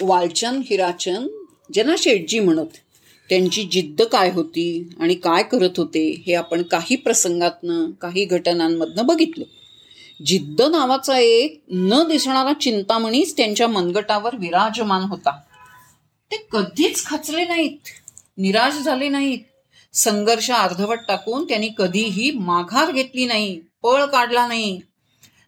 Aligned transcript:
वालचंद 0.00 0.62
हिराचंद 0.70 1.28
ज्यांना 1.72 1.94
शेटजी 1.98 2.40
म्हणत 2.40 2.76
त्यांची 3.28 3.62
जिद्द 3.64 4.02
काय 4.02 4.30
होती 4.30 4.88
आणि 5.00 5.14
काय 5.14 5.42
करत 5.42 5.70
होते 5.76 6.22
हे 6.26 6.34
आपण 6.34 6.62
काही 6.62 6.96
प्रसंगातनं 6.96 7.90
काही 7.90 8.24
घटनांमधनं 8.24 9.06
बघितलं. 9.06 9.44
जिद्द 10.26 10.62
नावाचा 10.62 11.18
एक 11.18 11.62
न 11.70 12.08
दिसणारा 12.08 12.52
चिंतामणीच 12.52 13.36
त्यांच्या 13.36 13.68
मनगटावर 13.68 14.36
विराजमान 14.36 15.02
होता. 15.02 15.30
ते 16.32 16.46
कधीच 16.52 17.06
खचले 17.06 17.44
नाहीत 17.44 17.78
निराश 18.38 18.74
झाले 18.74 19.08
नाहीत. 19.08 19.38
संघर्ष 19.92 20.50
अर्धवट 20.50 20.98
टाकून 21.08 21.44
त्यांनी 21.44 21.68
कधीही 21.78 22.30
माघार 22.30 22.92
घेतली 22.92 23.24
नाही 23.24 23.60
पळ 23.82 24.04
काढला 24.04 24.46
नाही. 24.46 24.80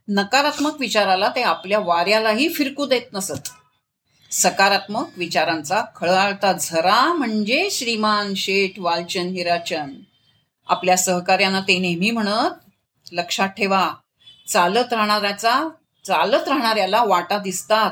नकारात्मक 0.08 0.80
विचाराला 0.80 1.28
ते 1.28 1.42
आपल्या 1.42 1.78
वाऱ्यालाही 1.78 2.48
फिरकू 2.48 2.86
देत 2.86 3.12
नसत. 3.12 3.48
सकारात्मक 4.30 5.08
विचारांचा 5.16 5.82
खळाळता 5.96 6.52
झरा 6.52 7.12
म्हणजे 7.12 7.68
श्रीमान 7.70 8.34
शेठ 8.34 8.78
वालचंद 8.78 9.30
हिराचंद. 9.30 9.94
आपल्या 10.66 10.96
सहकार्यांना 10.96 11.60
ते 11.60 11.78
नेहमी 11.78 12.10
म्हणत 12.10 12.50
लक्षात 13.12 13.48
ठेवा 13.48 13.90
चालत 14.48 14.92
राहणाऱ्याचा 14.92 15.68
चालत 16.06 16.48
राहणाऱ्याला 16.48 17.04
वाटा 17.04 17.38
दिसतात. 17.38 17.90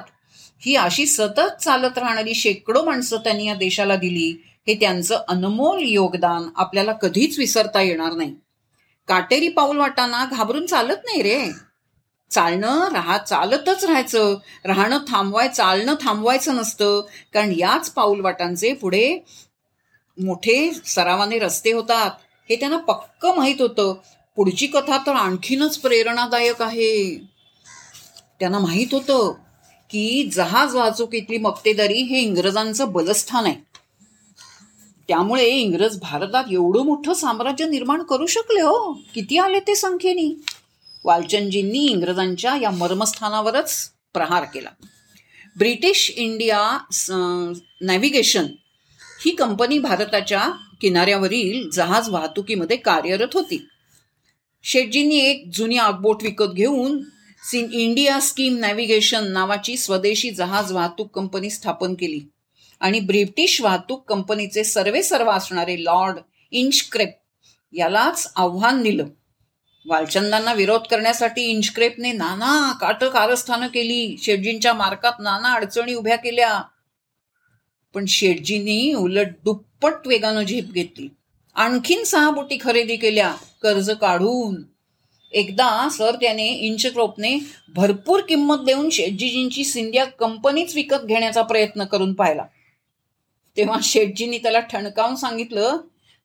ही 0.61 0.77
अशी 0.77 1.07
सतत 1.07 1.62
चालत 1.62 1.99
राहणारी 1.99 2.35
शेकडो 2.35 2.84
माणसं 2.84 3.17
त्यांनी 3.17 3.47
या 3.47 3.55
देशाला 3.55 3.97
दिली. 3.97 4.43
हे 4.67 4.75
त्यांचं 4.75 5.19
अनमोल 5.29 5.83
योगदान 5.83 6.48
आपल्याला 6.57 6.93
कधीच 6.93 7.39
विसरता 7.39 7.81
येणार 7.81 8.12
नाही. 8.12 8.34
काटेरी 9.09 9.48
पाऊल 9.48 9.77
वाटाना 9.77 10.25
घाबरून 10.25 10.67
चालत 10.67 11.05
नाही 11.05 11.23
रे. 11.23 11.51
चालणं 12.30 12.89
राहा 12.93 13.19
चालतच 13.19 13.85
राहायचं. 13.85 14.37
राहणं 14.65 14.98
थांबवाय 15.09 15.48
चालणं 15.48 15.95
थांबवायचं 16.01 16.55
नसतं. 16.55 17.03
कारण 17.33 17.53
याच 17.53 17.91
पाऊलवाटांचे 17.91 18.73
पुढे 18.73 19.19
मोठे 20.23 20.70
सरावाने 20.87 21.39
रस्ते 21.39 21.73
होतात. 21.73 22.11
हे 22.50 22.56
त्यांना 22.56 22.77
पक्क 22.77 23.27
माहीत 23.27 23.61
होतं. 23.61 23.95
पुढची 24.37 24.67
कथा 24.67 24.98
तर 25.06 25.12
आणखीनच 25.12 25.78
प्रेरणादायक 25.78 26.62
आहे. 26.62 27.17
त्यांना 28.41 28.59
माहीत 28.59 28.87
होतं 28.93 29.34
की 29.91 30.31
जहाज 30.33 30.77
वाहतुकीतली 30.77 31.39
मक्तेदारी 31.39 32.03
हे 32.03 32.19
इंग्रजांचं 32.20 32.93
बलस्थान 32.93 33.45
आहे. 33.45 33.55
त्यामुळे 35.09 35.47
इंग्रज 35.47 36.00
भारतात 36.00 36.45
एवढं 36.50 36.84
मोठं 36.84 37.15
साम्राज्य 37.15 37.67
निर्माण 37.67 38.03
करू 38.03 38.27
शकले 38.27 38.61
हो? 38.61 38.93
किती 38.93 39.39
आले 39.39 39.61
ते 39.61 39.75
संख्येनी? 39.75 40.34
वालचंदजींनी 41.07 41.87
इंग्रजांच्या 41.87 42.57
या 42.62 42.71
मर्मस्थानावरच 42.71 43.73
प्रहार 44.15 44.45
केला. 44.55 44.71
ब्रिटिश 45.59 46.11
इंडिया 46.11 46.61
नॅव्हिगेशन 47.81 48.47
ही 49.25 49.31
कंपनी 49.31 49.79
भारताच्या 49.79 50.49
किनाऱ्यावरील 50.81 51.69
जहाज 51.71 52.09
वाहतुकीमध्ये 52.11 52.77
कार्यरत 52.77 53.34
होती. 53.34 53.67
शेटजींनी 54.65 55.19
एक 55.21 55.45
जुनी 55.55 55.77
आगबोट 55.77 56.23
विकत 56.23 56.55
घेऊन 56.55 57.03
सिन 57.43 57.69
इंडिया 57.73 58.19
स्कीम 58.21 58.57
नॅव्हिगेशन 58.59 59.31
नावाची 59.33 59.77
स्वदेशी 59.77 60.31
जहाज 60.31 60.73
वाहतूक 60.73 61.15
कंपनी 61.15 61.51
स्थापन 61.51 61.95
केली 61.95 62.21
आणि 62.81 63.01
ब्रिटिश 63.01 63.61
वाहतूक 63.61 64.03
कंपनीचे 64.09 64.65
सर्वे 64.65 65.03
सर्व 65.03 65.31
असणारे 65.31 65.84
लॉर्ड 65.84 66.19
इंचक्रेप 66.51 67.11
यालाच 67.73 68.33
आव्हान 68.37 68.83
दिलं. 68.83 69.07
वालचंदांना 69.87 70.53
विरोध 70.53 70.81
करण्यासाठी 70.91 71.42
इंचक्रेपने 71.42 72.12
नाना 72.12 72.73
काट 72.81 73.05
कारस्थानं 73.05 73.67
केली. 73.67 74.17
शेटजींच्या 74.23 74.75
मार्कात 74.75 75.12
नाना 75.20 75.53
अडचणी 75.53 75.95
उभ्या 75.95 76.17
केल्या. 76.17 76.62
पण 77.95 78.05
शेटजींनी 78.06 78.95
उलट 78.95 79.27
दुप्पट 79.45 80.06
वेगानं 80.06 80.43
झेप 80.43 80.73
घेतली. 80.73 81.09
आणखीन 81.55 82.05
सहा 82.05 82.31
बोटी 82.31 82.59
खरेदी 82.60 82.97
केल्या. 82.97 83.34
कर्ज 83.62 83.91
काढून. 83.91 84.62
एकदा 85.33 85.89
सर 85.89 86.15
त्याने 86.15 86.49
इंचक्रोपने 86.49 87.39
भरपूर 87.75 88.21
किंमत 88.21 88.56
देऊन 88.66 88.91
शेटजीजींची 88.91 89.65
सिंधिया 89.65 90.05
कंपनीच 90.05 90.75
विकत 90.75 91.05
घेण्याचा 91.05 91.43
प्रयत्न 91.43 91.84
करून 91.84 92.12
पाहिला. 92.12 92.44
तेव्हा 93.56 93.78
शेटजींनी 93.83 94.39
त्याला 94.39 94.60
ठणकावून 94.60 95.15
सांगितलं 95.15 95.77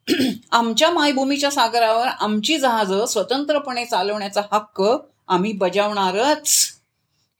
आमच्या 0.51 0.89
मायभूमीच्या 0.89 1.51
सागरावर 1.51 2.07
आमची 2.07 2.57
जहाजं 2.57 3.05
स्वतंत्रपणे 3.05 3.85
चालवण्याचा 3.85 4.41
हक्क 4.51 4.83
आम्ही 5.27 5.53
बजावणारच. 5.53 6.69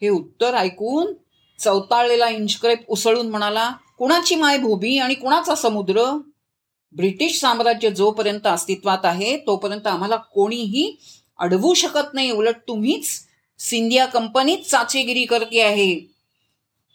हे 0.01 0.09
उत्तर 0.09 0.53
ऐकून 0.53 1.13
चौताळलेला 1.59 2.29
इंचक्रेप 2.29 2.79
उसळून 2.88 3.29
म्हणाला 3.29 3.71
कुणाची 3.97 4.35
मायभूमी 4.35 4.97
आणि 4.97 5.13
कुणाचा 5.13 5.55
समुद्र? 5.55 6.17
ब्रिटिश 6.95 7.39
साम्राज्य 7.39 7.89
जोपर्यंत 7.89 8.47
अस्तित्वात 8.47 8.97
आहे 9.03 9.38
तोपर्यंत 9.38 9.88
आम्हाला 9.88 10.16
कोणीही 10.16 10.97
अडवू 11.39 11.73
शकत 11.73 12.13
नाही. 12.13 12.31
उलट 12.31 12.55
तुम्हीच 12.67 13.21
सिंधिया 13.59 14.05
कंपनीच 14.05 14.69
चाचेगिरी 14.69 15.25
करते 15.25 15.61
आहे. 15.61 16.13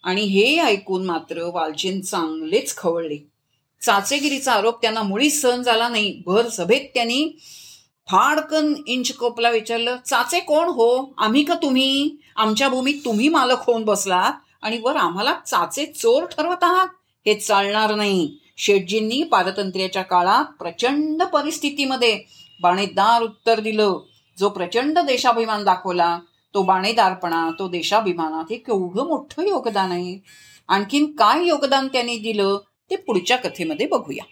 आणि 0.05 0.23
हे 0.23 0.59
ऐकून 0.59 1.07
मात्र 1.07 1.43
वालचेन 1.43 2.01
चांगलेच 2.01 2.77
खवळले. 2.77 3.36
चाचेगिरीचा 3.83 4.53
आरोप 4.53 4.83
त्यांना 4.83 5.03
मुळीच 5.03 5.43
सहन 5.43 5.63
झाला 5.63 5.89
नाही. 5.89 6.23
भर 6.27 6.49
सभेत 6.49 6.81
त्यांनी 6.95 7.39
फाडकन 8.09 8.75
इंचकोपला 8.87 9.51
विचारलं 9.51 9.97
चाचे 10.07 10.41
कोण 10.41 10.69
हो? 10.69 11.15
आम्ही 11.19 11.45
का 11.45 11.55
तुम्ही? 11.55 12.17
आमच्या 12.37 12.69
भूमीत 12.69 12.95
तुम्ही 13.05 13.29
मालक 13.29 13.59
होऊन 13.67 13.85
बसलात 13.85 14.33
आणि 14.63 14.79
वर 14.83 14.97
आम्हाला 14.97 15.33
चाचे 15.47 15.87
चोर 15.87 16.25
ठरवत 16.25 16.65
आहात? 16.65 16.87
हे 17.27 17.35
चालणार 17.35 17.95
नाही. 17.95 18.37
शेटजींनी 18.57 19.23
पारतंत्र्याच्या 19.23 20.03
काळात 20.03 20.45
प्रचंड 20.45 21.23
परिस्थितीमध्ये 21.23 22.23
बाणेदार 22.63 23.23
उत्तर 23.23 23.61
दिलं. 23.61 23.99
जो 24.39 24.49
प्रचंड 24.49 24.99
देशाभिमान 24.99 25.65
दाखवला 25.65 26.19
तो 26.55 26.63
बाणेदारपणा 26.63 27.51
तो 27.59 27.69
देशाभिमानात 27.69 28.45
हे 28.51 28.57
केवढं 28.57 29.07
मोठं 29.07 29.47
योगदान 29.47 29.93
आहे. 29.93 30.19
आणखीन 30.69 31.17
काय 31.17 31.47
योगदान 31.47 31.89
त्यांनी 31.89 32.17
दिलं? 32.17 32.59
ते 32.91 32.97
पुढच्या 32.97 33.37
कथेमध्ये 33.37 33.87
बघूया. 33.87 34.25